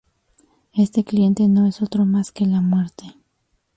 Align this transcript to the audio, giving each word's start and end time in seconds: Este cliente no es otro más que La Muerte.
Este 0.73 1.03
cliente 1.03 1.47
no 1.47 1.67
es 1.67 1.83
otro 1.83 2.05
más 2.07 2.31
que 2.31 2.47
La 2.47 2.59
Muerte. 2.59 3.17